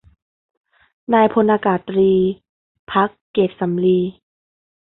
[1.13, 2.13] นายพลอากาศตรี
[2.91, 3.99] ภักดิ์เกษสำลี